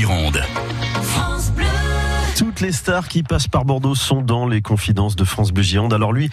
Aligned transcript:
Gironde. 0.00 0.59
Les 2.60 2.72
stars 2.72 3.08
qui 3.08 3.22
passent 3.22 3.48
par 3.48 3.64
Bordeaux 3.64 3.94
sont 3.94 4.20
dans 4.20 4.46
les 4.46 4.60
confidences 4.60 5.16
de 5.16 5.24
France 5.24 5.50
Bleu 5.50 5.62
Gironde. 5.62 5.94
Alors 5.94 6.12
lui 6.12 6.28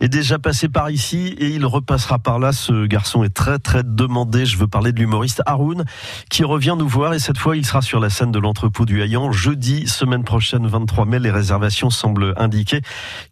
est 0.00 0.10
déjà 0.10 0.38
passé 0.38 0.68
par 0.68 0.90
ici 0.90 1.34
et 1.38 1.48
il 1.48 1.64
repassera 1.64 2.18
par 2.18 2.38
là. 2.38 2.52
Ce 2.52 2.86
garçon 2.86 3.24
est 3.24 3.32
très 3.32 3.58
très 3.58 3.82
demandé. 3.82 4.44
Je 4.44 4.58
veux 4.58 4.66
parler 4.66 4.92
de 4.92 4.98
l'humoriste 4.98 5.42
Haroun 5.46 5.84
qui 6.28 6.44
revient 6.44 6.74
nous 6.78 6.88
voir 6.88 7.14
et 7.14 7.18
cette 7.18 7.38
fois 7.38 7.56
il 7.56 7.64
sera 7.64 7.80
sur 7.80 7.98
la 7.98 8.10
scène 8.10 8.30
de 8.30 8.38
l'entrepôt 8.38 8.84
du 8.84 9.00
Hayan 9.00 9.32
jeudi 9.32 9.88
semaine 9.88 10.22
prochaine 10.22 10.66
23 10.66 11.06
mai. 11.06 11.18
Les 11.18 11.30
réservations 11.30 11.88
semblent 11.88 12.34
indiquer 12.36 12.82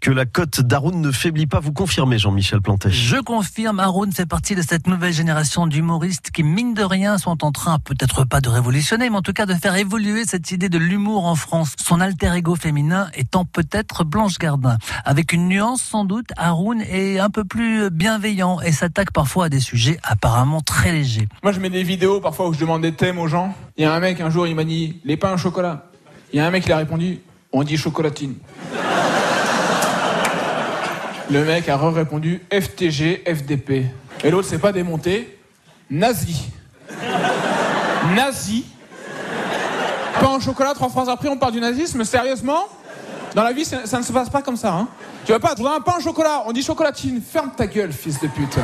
que 0.01 0.11
la 0.11 0.25
cote 0.25 0.63
d'Haroun 0.63 1.03
ne 1.03 1.13
faiblit 1.13 1.47
pas. 1.47 1.61
Vous 1.61 1.73
confirmez 1.73 2.19
Jean-Michel 2.19 2.63
Plantet 2.63 2.91
Je 2.91 3.17
confirme. 3.17 3.79
Haroun 3.79 4.11
fait 4.11 4.27
partie 4.27 4.55
de 4.55 4.63
cette 4.63 4.87
nouvelle 4.87 5.13
génération 5.13 5.67
d'humoristes 5.67 6.31
qui 6.31 6.45
mine 6.45 6.73
de 6.73 6.83
rien 6.83 7.19
sont 7.19 7.45
en 7.45 7.53
train 7.53 7.79
peut-être 7.79 8.25
pas 8.25 8.41
de 8.41 8.49
révolutionner 8.49 9.11
mais 9.11 9.17
en 9.17 9.23
tout 9.23 9.35
cas 9.35 9.45
de 9.45 9.55
faire 9.55 9.77
évoluer 9.77 10.25
cette 10.25 10.51
idée 10.51 10.71
de 10.71 10.79
l'humour 10.79 11.27
en 11.27 11.35
France. 11.35 11.75
Son 11.77 12.01
alter 12.01 12.38
ego 12.39 12.57
féminin 12.57 13.09
étant 13.15 13.45
peut-être 13.45 14.05
Blanche 14.05 14.39
Gardin. 14.39 14.79
Avec 15.05 15.33
une 15.33 15.49
nuance 15.49 15.83
sans 15.83 16.05
doute, 16.05 16.29
Haroun 16.37 16.81
est 16.81 17.19
un 17.19 17.31
peu 17.31 17.45
plus 17.45 17.91
bienveillant 17.91 18.61
et 18.61 18.73
s'attaque 18.73 19.13
parfois 19.13 19.47
à 19.47 19.49
des 19.49 19.61
sujets 19.61 19.99
apparemment 20.03 20.61
très 20.61 20.93
légers. 20.93 21.29
Moi 21.43 21.53
je 21.53 21.61
mets 21.61 21.71
des 21.71 21.83
vidéos 21.83 22.21
parfois 22.21 22.49
où 22.49 22.55
je 22.55 22.61
demande 22.61 22.83
des 22.83 22.93
thèmes 22.93 23.19
aux 23.19 23.29
gens. 23.29 23.55
Il 23.77 23.83
y 23.83 23.87
a 23.87 23.93
un 23.93 24.01
mec 24.01 24.21
un 24.21 24.31
jour 24.31 24.47
il 24.47 24.55
m'a 24.55 24.65
dit 24.65 25.01
les 25.05 25.17
pains 25.17 25.35
au 25.35 25.37
chocolat. 25.37 25.87
Il 26.33 26.37
y 26.39 26.41
a 26.41 26.47
un 26.47 26.51
mec 26.51 26.65
qui 26.65 26.73
a 26.73 26.77
répondu 26.79 27.21
on 27.53 27.63
dit 27.63 27.77
chocolatine. 27.77 28.35
Le 31.31 31.45
mec 31.45 31.69
a 31.69 31.77
répondu 31.77 32.41
FTG 32.51 33.25
FDP. 33.27 33.87
Et 34.25 34.31
l'autre 34.31 34.49
s'est 34.49 34.59
pas 34.59 34.73
démonté. 34.73 35.39
Nazi. 35.91 36.51
Nazi 38.15 38.65
Pain 40.21 40.37
au 40.37 40.41
chocolat, 40.41 40.75
trois 40.75 40.89
phrases 40.89 41.09
après, 41.09 41.29
on 41.29 41.37
parle 41.37 41.53
du 41.53 41.61
nazisme, 41.61 42.05
sérieusement 42.05 42.65
Dans 43.35 43.43
la 43.45 43.53
vie, 43.53 43.65
ça, 43.65 43.99
ne 43.99 44.03
se 44.03 44.13
passe 44.13 44.31
pas 44.31 44.43
comme 44.43 44.57
ça, 44.57 44.73
hein 44.73 44.89
Tu 45.25 45.33
vas 45.33 45.39
pas, 45.39 45.55
tu 45.55 45.67
un 45.67 45.81
pain 45.81 45.95
au 45.99 46.01
chocolat, 46.01 46.43
on 46.47 46.53
dit 46.53 46.63
chocolatine. 46.63 47.21
Ferme 47.21 47.51
ta 47.57 47.67
gueule, 47.67 47.93
fils 47.93 48.21
de 48.21 48.29
pute. 48.29 48.59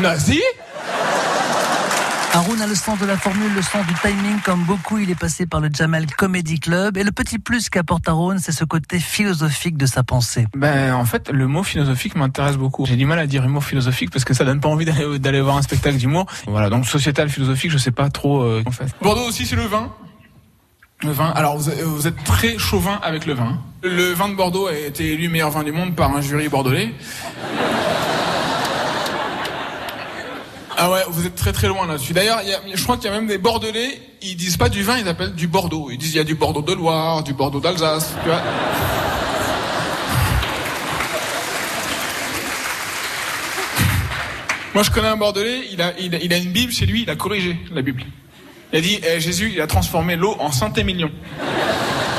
Nazi? 0.00 0.42
Haroun 2.38 2.62
a 2.62 2.68
le 2.68 2.76
sens 2.76 3.00
de 3.00 3.04
la 3.04 3.16
formule, 3.16 3.52
le 3.52 3.62
sens 3.62 3.84
du 3.84 3.94
timing, 3.94 4.38
comme 4.44 4.62
beaucoup, 4.62 4.98
il 4.98 5.10
est 5.10 5.18
passé 5.18 5.44
par 5.44 5.60
le 5.60 5.70
Jamel 5.74 6.06
Comedy 6.06 6.60
Club. 6.60 6.96
Et 6.96 7.02
le 7.02 7.10
petit 7.10 7.40
plus 7.40 7.68
qu'apporte 7.68 8.08
Haroun, 8.08 8.38
c'est 8.38 8.52
ce 8.52 8.62
côté 8.62 9.00
philosophique 9.00 9.76
de 9.76 9.86
sa 9.86 10.04
pensée. 10.04 10.46
Ben, 10.54 10.94
en 10.94 11.04
fait, 11.04 11.30
le 11.30 11.48
mot 11.48 11.64
philosophique 11.64 12.14
m'intéresse 12.14 12.56
beaucoup. 12.56 12.86
J'ai 12.86 12.94
du 12.94 13.06
mal 13.06 13.18
à 13.18 13.26
dire 13.26 13.42
humour 13.42 13.64
philosophique 13.64 14.12
parce 14.12 14.24
que 14.24 14.34
ça 14.34 14.44
donne 14.44 14.60
pas 14.60 14.68
envie 14.68 14.84
d'aller, 14.84 15.40
voir 15.40 15.56
un 15.56 15.62
spectacle 15.62 15.96
d'humour. 15.96 16.26
Voilà, 16.46 16.70
donc 16.70 16.86
sociétal, 16.86 17.28
philosophique, 17.28 17.72
je 17.72 17.78
sais 17.78 17.90
pas 17.90 18.08
trop, 18.08 18.42
euh, 18.42 18.62
en 18.66 18.70
fait. 18.70 18.86
Bordeaux 19.02 19.26
aussi, 19.26 19.44
c'est 19.44 19.56
le 19.56 19.66
vin. 19.66 19.92
Le 21.02 21.10
vin. 21.10 21.32
Alors, 21.34 21.58
vous 21.58 22.06
êtes 22.06 22.22
très 22.22 22.56
chauvin 22.56 23.00
avec 23.02 23.26
le 23.26 23.34
vin. 23.34 23.58
Le 23.82 24.12
vin 24.12 24.28
de 24.28 24.36
Bordeaux 24.36 24.68
a 24.68 24.74
été 24.74 25.12
élu 25.12 25.28
meilleur 25.28 25.50
vin 25.50 25.64
du 25.64 25.72
monde 25.72 25.96
par 25.96 26.16
un 26.16 26.20
jury 26.20 26.48
bordelais. 26.48 26.94
Ah 30.80 30.92
ouais, 30.92 31.00
vous 31.08 31.26
êtes 31.26 31.34
très 31.34 31.52
très 31.52 31.66
loin 31.66 31.88
là-dessus. 31.88 32.12
D'ailleurs, 32.12 32.40
je 32.72 32.82
crois 32.84 32.96
qu'il 32.96 33.06
y 33.06 33.08
a 33.08 33.10
même 33.16 33.26
des 33.26 33.38
Bordelais, 33.38 34.00
ils 34.22 34.36
disent 34.36 34.56
pas 34.56 34.68
du 34.68 34.84
vin, 34.84 34.96
ils 34.96 35.08
appellent 35.08 35.34
du 35.34 35.48
Bordeaux. 35.48 35.88
Ils 35.90 35.98
disent 35.98 36.14
il 36.14 36.18
y 36.18 36.20
a 36.20 36.24
du 36.24 36.36
Bordeaux 36.36 36.62
de 36.62 36.72
Loire, 36.72 37.24
du 37.24 37.32
Bordeaux 37.32 37.58
d'Alsace, 37.58 38.14
tu 38.22 38.28
vois. 38.28 38.40
Moi, 44.74 44.84
je 44.84 44.92
connais 44.92 45.08
un 45.08 45.16
Bordelais, 45.16 45.62
il 45.72 45.82
a, 45.82 45.94
il 45.98 46.32
a, 46.32 46.36
une 46.36 46.52
Bible 46.52 46.72
chez 46.72 46.86
lui, 46.86 47.02
il 47.02 47.10
a 47.10 47.16
corrigé 47.16 47.56
la 47.72 47.82
Bible. 47.82 48.04
Il 48.72 48.78
a 48.78 48.80
dit, 48.80 49.00
eh, 49.02 49.18
Jésus, 49.18 49.50
il 49.52 49.60
a 49.60 49.66
transformé 49.66 50.14
l'eau 50.14 50.36
en 50.38 50.52
centémillion. 50.52 51.10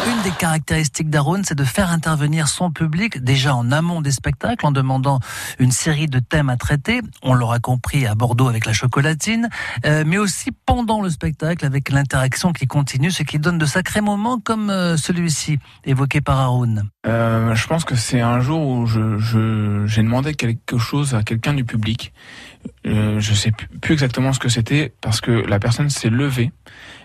Une 0.09 0.23
des 0.23 0.31
caractéristiques 0.31 1.11
d'Haroun, 1.11 1.43
c'est 1.45 1.53
de 1.53 1.63
faire 1.63 1.91
intervenir 1.91 2.47
son 2.47 2.71
public 2.71 3.23
déjà 3.23 3.53
en 3.53 3.71
amont 3.71 4.01
des 4.01 4.09
spectacles 4.09 4.66
en 4.66 4.72
demandant 4.72 5.19
une 5.59 5.72
série 5.72 6.07
de 6.07 6.17
thèmes 6.17 6.50
à 6.50 6.57
traiter. 6.57 7.01
On 7.22 7.35
l'aura 7.35 7.59
compris 7.59 8.07
à 8.07 8.16
Bordeaux 8.16 8.47
avec 8.47 8.66
la 8.66 8.73
chocolatine, 8.73 9.50
euh, 9.85 10.03
mais 10.07 10.17
aussi 10.17 10.50
pendant 10.66 11.03
le 11.03 11.11
spectacle 11.11 11.63
avec 11.63 11.91
l'interaction 11.91 12.53
qui 12.53 12.66
continue, 12.66 13.11
ce 13.11 13.22
qui 13.22 13.38
donne 13.38 13.59
de 13.59 13.67
sacrés 13.67 14.01
moments 14.01 14.39
comme 14.39 14.72
euh, 14.72 14.97
celui-ci 14.97 15.59
évoqué 15.85 16.22
par 16.22 16.39
Haroun. 16.39 16.89
Euh, 17.05 17.53
je 17.53 17.67
pense 17.67 17.85
que 17.85 17.95
c'est 17.95 18.22
un 18.22 18.39
jour 18.39 18.67
où 18.67 18.88
j'ai 18.88 20.01
demandé 20.01 20.34
quelque 20.34 20.79
chose 20.79 21.13
à 21.13 21.22
quelqu'un 21.22 21.53
du 21.53 21.66
public. 21.66 22.13
Euh, 22.88 23.19
je 23.19 23.34
sais 23.35 23.51
plus 23.51 23.94
exactement 23.94 24.34
ce 24.34 24.39
que 24.39 24.50
c'était 24.50 24.91
parce 25.01 25.22
que 25.22 25.31
la 25.31 25.59
personne 25.59 25.91
s'est 25.91 26.09
levée, 26.09 26.51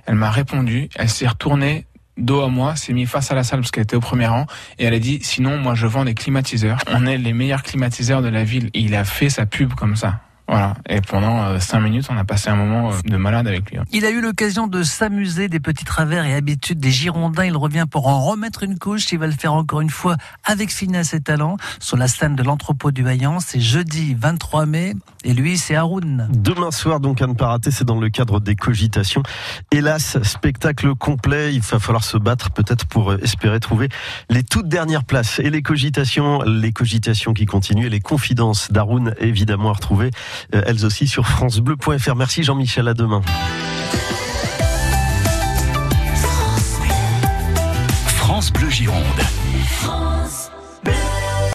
elle 0.06 0.14
m'a 0.14 0.30
répondu, 0.30 0.88
elle 0.96 1.10
s'est 1.10 1.28
retournée 1.28 1.86
dos 2.16 2.42
à 2.42 2.48
moi, 2.48 2.76
s'est 2.76 2.92
mis 2.92 3.06
face 3.06 3.30
à 3.30 3.34
la 3.34 3.44
salle 3.44 3.60
parce 3.60 3.70
qu'elle 3.70 3.84
était 3.84 3.96
au 3.96 4.00
premier 4.00 4.26
rang 4.26 4.46
et 4.78 4.84
elle 4.84 4.94
a 4.94 4.98
dit 4.98 5.18
sinon 5.22 5.58
moi 5.58 5.74
je 5.74 5.86
vends 5.86 6.04
des 6.04 6.14
climatiseurs. 6.14 6.78
On 6.88 7.06
est 7.06 7.18
les 7.18 7.32
meilleurs 7.32 7.62
climatiseurs 7.62 8.22
de 8.22 8.28
la 8.28 8.44
ville. 8.44 8.70
Et 8.74 8.80
il 8.80 8.94
a 8.94 9.04
fait 9.04 9.28
sa 9.28 9.46
pub 9.46 9.74
comme 9.74 9.96
ça. 9.96 10.20
Voilà. 10.46 10.74
Et 10.88 11.00
pendant 11.00 11.42
euh, 11.42 11.58
cinq 11.58 11.80
minutes, 11.80 12.06
on 12.10 12.16
a 12.18 12.24
passé 12.24 12.50
un 12.50 12.56
moment 12.56 12.90
euh, 12.90 12.94
de 13.04 13.16
malade 13.16 13.46
avec 13.48 13.70
lui. 13.70 13.78
hein. 13.78 13.84
Il 13.92 14.04
a 14.04 14.10
eu 14.10 14.20
l'occasion 14.20 14.66
de 14.66 14.82
s'amuser 14.82 15.48
des 15.48 15.60
petits 15.60 15.84
travers 15.84 16.26
et 16.26 16.34
habitudes 16.34 16.78
des 16.78 16.90
Girondins. 16.90 17.44
Il 17.44 17.56
revient 17.56 17.86
pour 17.90 18.08
en 18.08 18.20
remettre 18.20 18.62
une 18.62 18.78
couche. 18.78 19.10
Il 19.12 19.18
va 19.18 19.26
le 19.26 19.32
faire 19.32 19.54
encore 19.54 19.80
une 19.80 19.90
fois 19.90 20.16
avec 20.44 20.70
finesse 20.70 21.14
et 21.14 21.20
talent 21.20 21.56
sur 21.80 21.96
la 21.96 22.08
scène 22.08 22.36
de 22.36 22.42
l'entrepôt 22.42 22.90
du 22.90 23.06
Hayan. 23.08 23.40
C'est 23.40 23.60
jeudi 23.60 24.14
23 24.18 24.66
mai. 24.66 24.94
Et 25.24 25.32
lui, 25.32 25.56
c'est 25.56 25.74
Haroun. 25.74 26.28
Demain 26.30 26.70
soir, 26.70 27.00
donc 27.00 27.22
à 27.22 27.26
ne 27.26 27.32
pas 27.32 27.46
rater, 27.46 27.70
c'est 27.70 27.84
dans 27.86 27.98
le 27.98 28.10
cadre 28.10 28.40
des 28.40 28.54
cogitations. 28.56 29.22
Hélas, 29.70 30.22
spectacle 30.22 30.94
complet, 30.94 31.54
il 31.54 31.62
va 31.62 31.78
falloir 31.78 32.04
se 32.04 32.18
battre 32.18 32.50
peut-être 32.50 32.84
pour 32.86 33.12
euh, 33.12 33.18
espérer 33.22 33.60
trouver 33.60 33.88
les 34.28 34.42
toutes 34.42 34.68
dernières 34.68 35.04
places. 35.04 35.38
Et 35.38 35.48
les 35.48 35.62
cogitations, 35.62 36.42
les 36.42 36.72
cogitations 36.72 37.32
qui 37.32 37.46
continuent, 37.46 37.86
et 37.86 37.90
les 37.90 38.00
confidences 38.00 38.70
d'Haroun, 38.70 39.14
évidemment 39.18 39.70
à 39.70 39.72
retrouver, 39.72 40.10
euh, 40.10 40.33
elles 40.52 40.84
aussi 40.84 41.06
sur 41.06 41.26
francebleu.fr. 41.26 42.14
Merci 42.16 42.42
Jean-Michel, 42.42 42.88
à 42.88 42.94
demain. 42.94 43.22